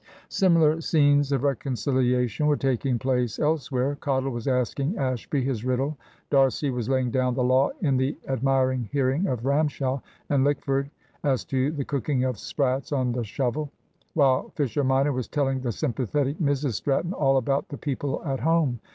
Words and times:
Similar 0.29 0.81
scenes 0.81 1.31
of 1.31 1.43
reconciliation 1.43 2.47
were 2.47 2.57
taking 2.57 2.97
place 2.97 3.37
elsewhere. 3.37 3.95
Cottle 3.97 4.31
was 4.31 4.47
asking 4.47 4.97
Ashby 4.97 5.43
his 5.43 5.63
riddle; 5.63 5.95
D'Arcy 6.31 6.71
was 6.71 6.89
laying 6.89 7.11
down 7.11 7.35
the 7.35 7.43
law 7.43 7.69
in 7.81 7.97
the 7.97 8.17
admiring 8.27 8.89
hearing 8.91 9.27
of 9.27 9.45
Ramshaw 9.45 10.01
and 10.29 10.43
Lickford 10.43 10.89
as 11.23 11.45
to 11.45 11.69
the 11.73 11.85
cooking 11.85 12.23
of 12.23 12.39
sprats 12.39 12.91
on 12.91 13.11
the 13.11 13.23
shovel; 13.23 13.69
while 14.15 14.49
Fisher 14.55 14.83
minor 14.83 15.13
was 15.13 15.27
telling 15.27 15.61
the 15.61 15.71
sympathetic 15.71 16.39
Mrs 16.39 16.73
Stratton 16.73 17.13
all 17.13 17.37
about 17.37 17.69
the 17.69 17.77
people 17.77 18.23
at 18.25 18.39
home. 18.39 18.79